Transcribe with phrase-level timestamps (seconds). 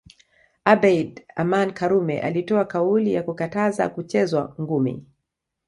[0.65, 5.05] Abeid Aman Karume alitoa kauli ya kukataza kuchezwa ngumi